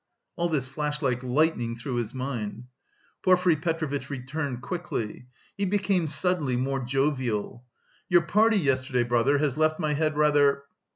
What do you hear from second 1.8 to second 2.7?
his mind.